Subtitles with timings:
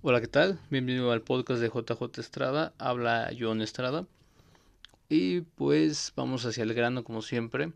[0.00, 0.60] Hola, ¿qué tal?
[0.70, 2.72] Bienvenido al podcast de JJ Estrada.
[2.78, 4.06] Habla John Estrada.
[5.08, 7.72] Y pues vamos hacia el grano como siempre.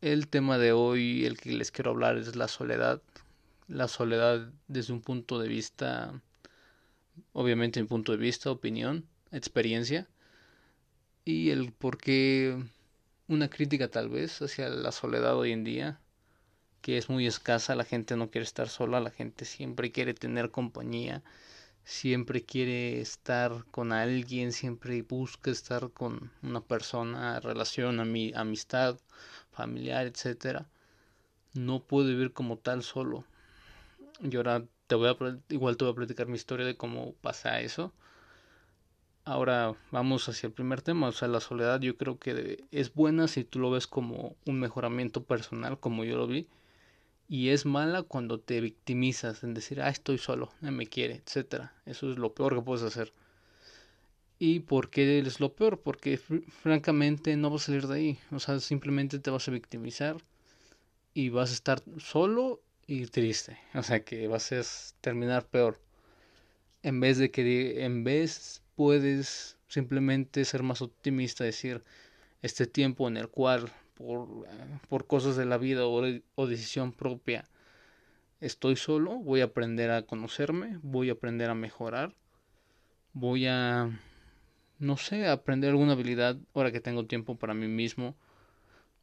[0.00, 3.00] El tema de hoy, el que les quiero hablar es la soledad.
[3.68, 6.20] La soledad desde un punto de vista,
[7.32, 10.08] obviamente mi punto de vista, opinión, experiencia.
[11.24, 12.60] Y el por qué
[13.28, 16.00] una crítica tal vez hacia la soledad hoy en día
[16.82, 20.50] que es muy escasa, la gente no quiere estar sola, la gente siempre quiere tener
[20.50, 21.22] compañía,
[21.84, 28.98] siempre quiere estar con alguien, siempre busca estar con una persona, relación, amistad,
[29.52, 30.66] familiar, etcétera.
[31.54, 33.24] No puede vivir como tal solo.
[34.20, 35.16] Y ahora te voy a
[35.48, 37.92] igual te voy a platicar mi historia de cómo pasa eso.
[39.24, 43.28] Ahora vamos hacia el primer tema, o sea, la soledad yo creo que es buena
[43.28, 46.48] si tú lo ves como un mejoramiento personal, como yo lo vi
[47.30, 51.72] y es mala cuando te victimizas en decir, ah, estoy solo, no me quiere, etcétera.
[51.86, 53.12] Eso es lo peor que puedes hacer.
[54.40, 55.78] ¿Y por qué es lo peor?
[55.80, 58.18] Porque francamente no vas a salir de ahí.
[58.32, 60.16] O sea, simplemente te vas a victimizar
[61.14, 63.56] y vas a estar solo y triste.
[63.74, 64.60] O sea, que vas a
[65.00, 65.80] terminar peor.
[66.82, 71.84] En vez de que, en vez puedes simplemente ser más optimista, decir,
[72.42, 73.70] este tiempo en el cual
[74.00, 74.28] por,
[74.88, 76.02] por cosas de la vida o,
[76.34, 77.44] o decisión propia
[78.40, 82.14] estoy solo, voy a aprender a conocerme, voy a aprender a mejorar,
[83.12, 83.90] voy a,
[84.78, 88.16] no sé, aprender alguna habilidad ahora que tengo tiempo para mí mismo,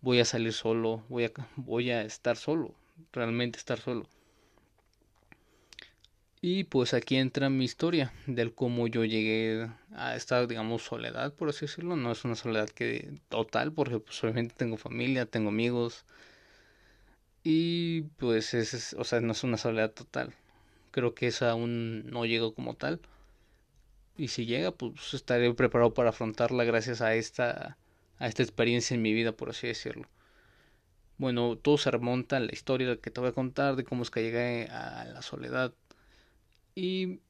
[0.02, 2.74] voy a salir solo, voy a, voy a estar solo,
[3.14, 4.08] realmente estar solo.
[6.42, 11.50] Y pues aquí entra mi historia del cómo yo llegué a esta, digamos, soledad, por
[11.50, 11.96] así decirlo.
[11.96, 16.06] No es una soledad que total, porque pues obviamente tengo familia, tengo amigos.
[17.44, 20.34] Y pues es, o sea, no es una soledad total.
[20.92, 23.00] Creo que esa aún no llegó como tal.
[24.18, 27.78] Y si llega, pues estaré preparado para afrontarla gracias a esta,
[28.20, 30.08] a esta experiencia en mi vida, por así decirlo.
[31.18, 34.12] Bueno, todo se remonta a la historia que te voy a contar de cómo es
[34.12, 35.74] que llegué a la soledad
[36.78, 37.22] y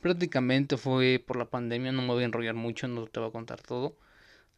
[0.00, 3.32] prácticamente fue por la pandemia, no me voy a enrollar mucho, no te voy a
[3.32, 3.96] contar todo.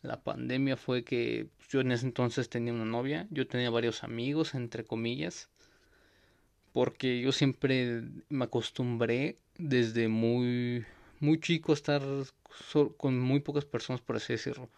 [0.03, 4.55] La pandemia fue que yo en ese entonces tenía una novia, yo tenía varios amigos,
[4.55, 5.49] entre comillas,
[6.75, 10.85] porque yo siempre me acostumbré desde muy,
[11.19, 12.03] muy chico a estar
[12.99, 14.69] con muy pocas personas, por así decirlo.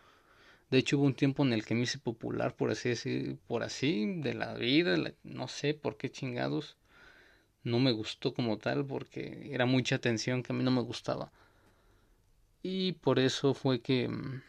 [0.71, 3.65] De hecho, hubo un tiempo en el que me hice popular, por así decir, por
[3.65, 6.77] así, de la vida, no sé por qué chingados
[7.65, 11.31] no me gustó como tal porque era mucha atención que a mí no me gustaba.
[12.63, 14.43] Y por eso fue que, mm,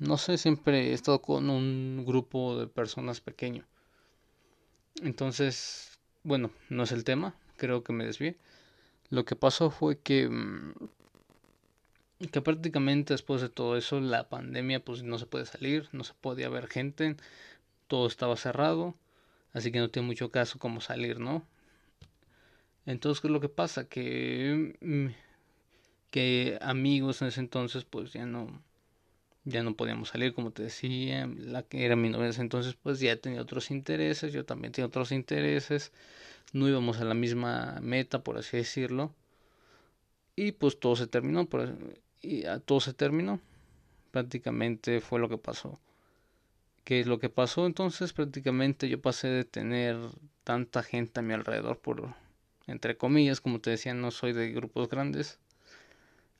[0.00, 3.64] no sé, siempre he estado con un grupo de personas pequeño.
[5.02, 8.36] Entonces, bueno, no es el tema, creo que me desvié.
[9.10, 10.74] Lo que pasó fue que, mm,
[12.32, 16.14] que prácticamente después de todo eso, la pandemia, pues no se puede salir, no se
[16.14, 17.16] podía ver gente,
[17.88, 18.94] todo estaba cerrado,
[19.52, 21.44] así que no tiene mucho caso como salir, ¿no?
[22.88, 23.86] Entonces, ¿qué es lo que pasa?
[23.86, 25.08] Que, mm,
[26.10, 28.62] que amigos en ese entonces, pues ya no,
[29.44, 32.76] ya no podíamos salir, como te decía, la que era mi novia en ese entonces,
[32.82, 35.92] pues ya tenía otros intereses, yo también tenía otros intereses,
[36.54, 39.14] no íbamos a la misma meta, por así decirlo,
[40.34, 41.46] y pues todo se terminó,
[42.22, 43.38] y todo se terminó,
[44.12, 45.78] prácticamente fue lo que pasó.
[46.84, 47.66] ¿Qué es lo que pasó?
[47.66, 49.98] Entonces prácticamente yo pasé de tener
[50.42, 52.14] tanta gente a mi alrededor por
[52.68, 55.40] entre comillas, como te decía, no soy de grupos grandes,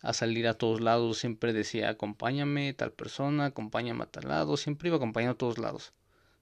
[0.01, 4.89] a salir a todos lados, siempre decía, acompáñame tal persona, acompáñame a tal lado, siempre
[4.89, 5.93] iba acompañando a todos lados,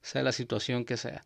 [0.02, 1.24] sea la situación que sea.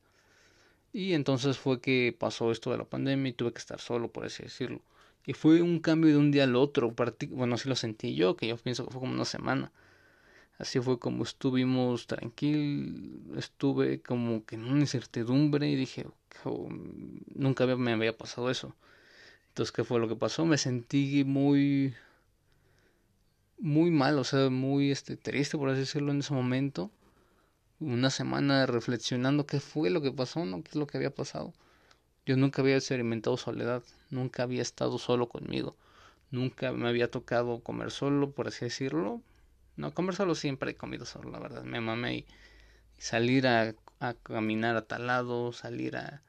[0.93, 4.27] Y entonces fue que pasó esto de la pandemia y tuve que estar solo, por
[4.27, 4.83] así decirlo.
[5.25, 6.95] Y fue un cambio de un día al otro,
[7.31, 9.73] bueno, así lo sentí yo, que yo pienso que fue como una semana.
[10.61, 16.07] Así fue como estuvimos tranquil, estuve como que en una incertidumbre y dije,
[17.35, 18.77] nunca me había pasado eso.
[19.49, 20.45] Entonces, ¿qué fue lo que pasó?
[20.45, 21.95] Me sentí muy
[23.59, 26.91] muy mal, o sea, muy este triste por así decirlo en ese momento.
[27.79, 30.63] Una semana reflexionando qué fue lo que pasó, ¿no?
[30.63, 31.55] ¿Qué es lo que había pasado?
[32.27, 35.75] Yo nunca había experimentado soledad, nunca había estado solo conmigo,
[36.31, 39.23] nunca me había tocado comer solo, por así decirlo,
[39.77, 41.65] no, comer solo siempre he comido solo, la verdad.
[41.65, 42.27] Me mamé y,
[42.99, 43.75] salir a,
[44.23, 46.23] caminar a tal lado, salir a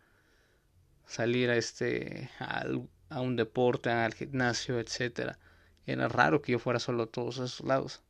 [1.06, 2.66] salir a este a,
[3.10, 5.38] a un deporte, al gimnasio, etcétera.
[5.86, 8.02] Era raro que yo fuera solo a todos esos lados.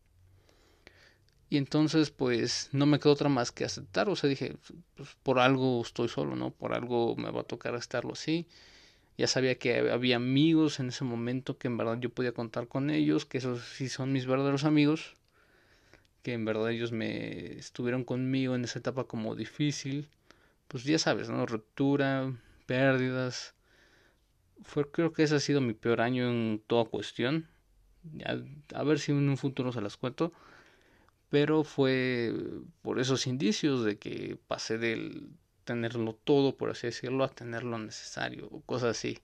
[1.52, 4.56] Y entonces pues no me quedó otra más que aceptar, o sea, dije,
[4.96, 6.52] pues por algo estoy solo, ¿no?
[6.52, 8.48] Por algo me va a tocar estarlo así.
[9.18, 12.90] Ya sabía que había amigos en ese momento que en verdad yo podía contar con
[12.90, 15.16] ellos, que esos sí son mis verdaderos amigos,
[16.24, 20.10] que en verdad ellos me estuvieron conmigo en esa etapa como difícil.
[20.68, 21.46] Pues ya sabes, ¿no?
[21.46, 22.34] Ruptura,
[22.66, 23.56] pérdidas.
[24.64, 27.48] Fue, creo que ese ha sido mi peor año en toda cuestión.
[28.74, 30.34] a ver si en un futuro se las cuento
[31.32, 32.36] pero fue
[32.82, 35.30] por esos indicios de que pasé del
[35.64, 39.18] tenerlo todo, por así decirlo, a tener lo necesario o cosas así.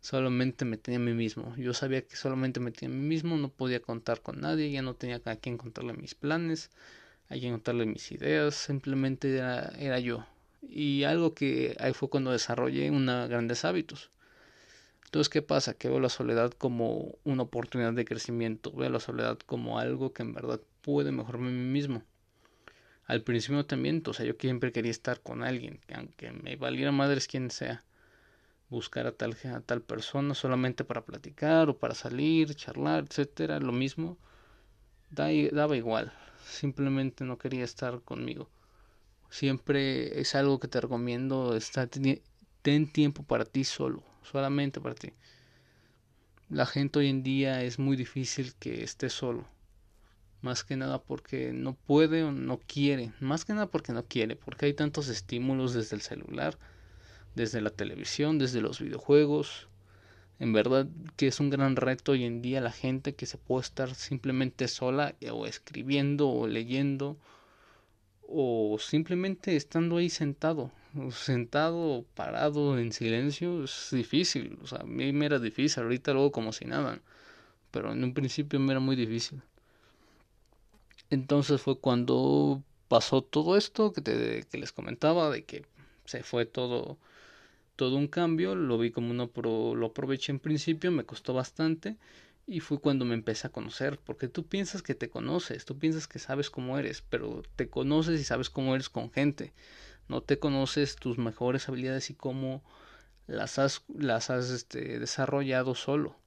[0.00, 1.54] Solamente me tenía a mí mismo.
[1.56, 4.82] Yo sabía que solamente me tenía a mí mismo, no podía contar con nadie, ya
[4.82, 6.70] no tenía a quien contarle mis planes,
[7.28, 10.26] a quien contarle mis ideas, simplemente era, yo.
[10.62, 14.10] Y algo que ahí fue cuando desarrollé unos grandes hábitos.
[15.04, 15.74] Entonces, ¿qué pasa?
[15.74, 20.22] Que veo la soledad como una oportunidad de crecimiento, veo la soledad como algo que
[20.22, 22.02] en verdad puede mejorarme a mí mismo.
[23.06, 27.26] Al principio también, o sea, yo siempre quería estar con alguien, aunque me valiera madres
[27.26, 27.84] quien sea.
[28.70, 33.72] Buscar a tal, a tal persona solamente para platicar o para salir, charlar, etcétera, lo
[33.72, 34.16] mismo.
[35.10, 36.12] daba igual,
[36.46, 38.48] simplemente no quería estar conmigo.
[39.28, 41.88] Siempre es algo que te recomiendo, está,
[42.62, 45.12] ten tiempo para ti solo, solamente para ti.
[46.48, 49.46] La gente hoy en día es muy difícil que esté solo
[50.42, 54.36] más que nada porque no puede o no quiere, más que nada porque no quiere,
[54.36, 56.58] porque hay tantos estímulos desde el celular,
[57.34, 59.68] desde la televisión, desde los videojuegos.
[60.38, 63.62] En verdad que es un gran reto hoy en día la gente que se puede
[63.62, 67.16] estar simplemente sola o escribiendo o leyendo
[68.32, 70.70] o simplemente estando ahí sentado,
[71.10, 76.30] sentado parado en silencio es difícil, o sea, a mí me era difícil, ahorita luego
[76.30, 77.00] como si nada,
[77.72, 79.42] pero en un principio me era muy difícil.
[81.10, 85.66] Entonces fue cuando pasó todo esto que, te, que les comentaba, de que
[86.04, 86.98] se fue todo,
[87.80, 91.96] todo un cambio, lo vi como uno pro, lo aproveché en principio, me costó bastante
[92.46, 96.06] y fue cuando me empecé a conocer, porque tú piensas que te conoces, tú piensas
[96.06, 99.54] que sabes cómo eres, pero te conoces y sabes cómo eres con gente,
[100.08, 102.62] no te conoces tus mejores habilidades y cómo
[103.26, 106.18] las has, las has este, desarrollado solo,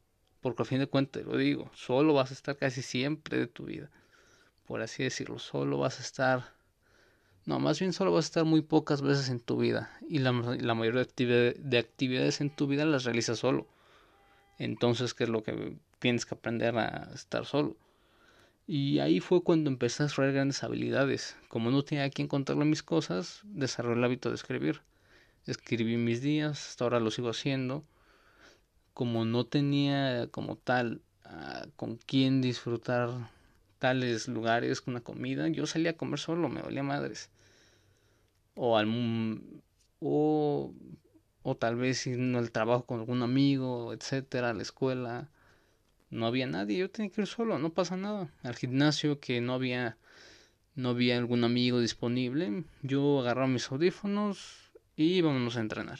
[0.41, 3.65] porque al fin de cuentas, lo digo, solo vas a estar casi siempre de tu
[3.65, 3.91] vida
[4.65, 6.53] por así decirlo, solo vas a estar,
[7.45, 10.31] no, más bien solo vas a estar muy pocas veces en tu vida y la,
[10.31, 13.67] la mayoría de, actividades en tu vida las realizas solo.
[14.57, 17.75] Entonces, ¿qué es lo que tienes que aprender a estar solo?
[18.65, 21.35] Y ahí fue cuando empecé a desarrollar grandes habilidades.
[21.49, 24.81] Como no tenía a quien contarle mis cosas, desarrollé el hábito de escribir.
[25.45, 27.83] Escribí mis días, hasta ahora lo sigo haciendo.
[28.93, 31.01] Como no tenía como tal
[31.75, 33.09] con quién disfrutar
[33.83, 37.29] tales lugares con una comida, yo salía a comer solo, me valía madres.
[38.55, 38.87] O al
[39.99, 40.73] o,
[41.41, 45.29] o tal vez en el trabajo con algún amigo, etcétera, la escuela.
[46.09, 48.29] No había nadie, yo tenía que ir solo, no pasa nada.
[48.43, 49.97] Al gimnasio que no había
[50.75, 55.99] no había algún amigo disponible, yo agarraba mis audífonos y íbamos a entrenar.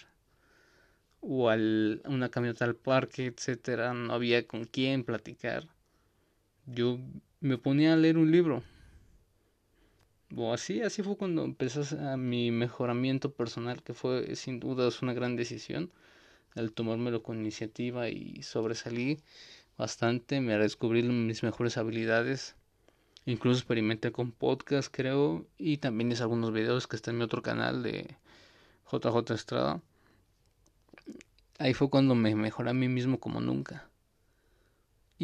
[1.19, 5.68] O al una camioneta al parque, etcétera, no había con quién platicar.
[6.65, 6.97] Yo
[7.44, 8.63] me ponía a leer un libro.
[10.54, 15.36] Así, así fue cuando empezó a mi mejoramiento personal, que fue sin duda una gran
[15.36, 15.92] decisión,
[16.56, 19.19] al tomármelo con iniciativa y sobresalí
[19.77, 22.56] bastante, me descubrí mis mejores habilidades,
[23.25, 27.41] incluso experimenté con podcast creo, y también hice algunos videos que están en mi otro
[27.41, 28.15] canal de
[28.89, 29.82] JJ Estrada.
[31.60, 33.89] Ahí fue cuando me mejoré a mí mismo como nunca.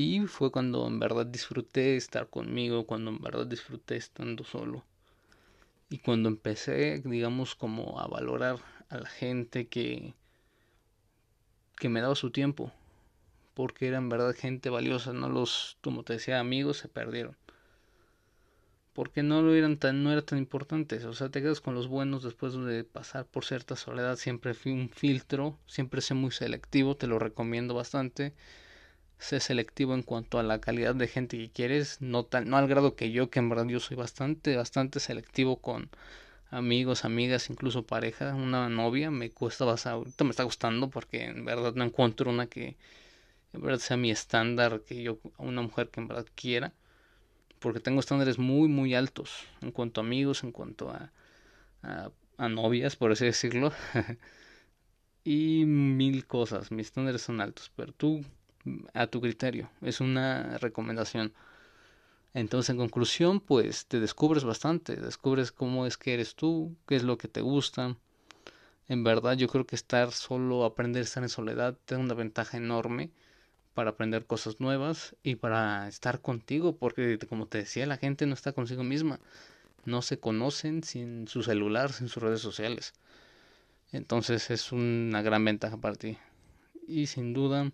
[0.01, 4.85] Y fue cuando en verdad disfruté estar conmigo, cuando en verdad disfruté estando solo.
[5.89, 10.13] Y cuando empecé, digamos, como a valorar a la gente que,
[11.75, 12.71] que me daba su tiempo.
[13.53, 17.35] Porque era en verdad gente valiosa, no los, como te decía, amigos se perdieron.
[18.93, 21.03] Porque no lo eran tan, no eran tan importantes.
[21.03, 24.15] O sea, te quedas con los buenos después de pasar por cierta soledad.
[24.15, 28.33] Siempre fui un filtro, siempre sé muy selectivo, te lo recomiendo bastante
[29.19, 32.95] sé selectivo en cuanto a la calidad de gente que quieres, no, no al grado
[32.95, 35.89] que yo, que en verdad yo soy bastante, bastante selectivo con
[36.51, 41.45] amigos, amigas, incluso pareja, una novia, me cuesta bastante, ahorita me está gustando porque en
[41.45, 42.77] verdad no encuentro una que
[43.53, 46.73] en verdad sea mi estándar, que yo, una mujer que en verdad quiera,
[47.59, 51.11] porque tengo estándares muy, muy altos en cuanto a amigos, en cuanto a,
[51.83, 53.73] a, a novias, por así decirlo,
[55.23, 58.23] y mil cosas, mis estándares son altos, pero tú
[58.93, 59.69] a tu criterio.
[59.81, 61.33] Es una recomendación.
[62.33, 67.03] Entonces, en conclusión, pues te descubres bastante, descubres cómo es que eres tú, qué es
[67.03, 67.95] lo que te gusta.
[68.87, 73.11] En verdad yo creo que estar solo, aprender estar en soledad, tiene una ventaja enorme
[73.73, 78.33] para aprender cosas nuevas y para estar contigo, porque como te decía, la gente no
[78.33, 79.19] está consigo misma,
[79.85, 82.93] no se conocen sin su celular, sin sus redes sociales.
[83.91, 86.17] Entonces es una gran ventaja para ti.
[86.87, 87.71] Y sin duda,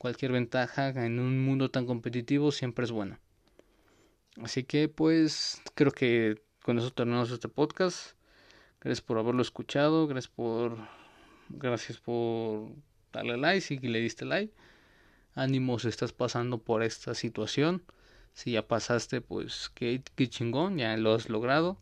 [0.00, 3.20] cualquier ventaja en un mundo tan competitivo siempre es buena.
[4.42, 8.14] Así que pues creo que con eso terminamos este podcast.
[8.80, 10.78] Gracias por haberlo escuchado, gracias por
[11.50, 12.70] gracias por
[13.12, 14.54] darle like si le diste like.
[15.34, 17.82] Ánimo si estás pasando por esta situación.
[18.32, 21.78] Si ya pasaste, pues qué, qué chingón, ya lo has logrado.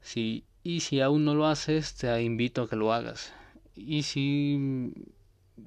[0.00, 3.34] Si, y si aún no lo haces, te invito a que lo hagas.
[3.74, 4.94] Y si,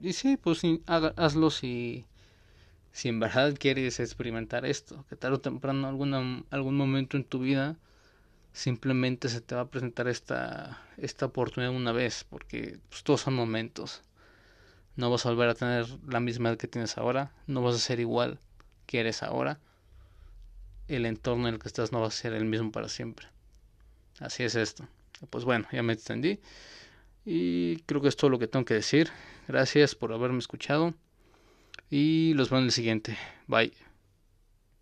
[0.01, 2.06] y sí, pues hazlo si,
[2.91, 5.06] si en verdad quieres experimentar esto.
[5.10, 7.77] Que tarde o temprano, alguna, algún momento en tu vida,
[8.53, 12.25] simplemente se te va a presentar esta, esta oportunidad una vez.
[12.29, 14.03] Porque pues, todos son momentos
[14.98, 17.79] no vas a volver a tener la misma edad que tienes ahora, no vas a
[17.79, 18.39] ser igual
[18.88, 19.60] que eres ahora,
[20.88, 23.27] el entorno en el que estás no va a ser el mismo para siempre.
[24.20, 24.88] Así es esto.
[25.29, 26.39] Pues bueno, ya me extendí
[27.29, 29.10] y creo que es todo lo que tengo que decir.
[29.50, 30.93] Gracias por haberme escuchado
[31.89, 33.17] y los veo en el siguiente.
[33.48, 33.87] Bye.